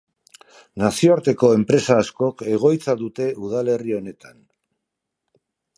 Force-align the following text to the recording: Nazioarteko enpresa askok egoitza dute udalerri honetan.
Nazioarteko 0.83 1.51
enpresa 1.57 1.97
askok 2.05 2.43
egoitza 2.57 2.97
dute 3.05 3.31
udalerri 3.49 3.97
honetan. 4.01 4.45